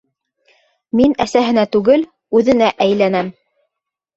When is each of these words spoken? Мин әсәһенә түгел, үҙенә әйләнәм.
Мин 0.99 1.13
әсәһенә 1.27 1.65
түгел, 1.75 2.07
үҙенә 2.41 2.73
әйләнәм. 2.87 3.31